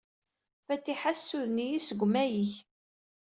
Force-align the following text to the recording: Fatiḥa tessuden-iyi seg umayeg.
Fatiḥa 0.65 1.11
tessuden-iyi 1.17 1.79
seg 1.87 1.99
umayeg. 2.05 2.51